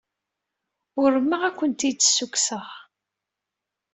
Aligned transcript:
Urmeɣ 1.01 1.41
ad 1.43 1.53
ken-id-ssukkseɣ. 1.57 2.67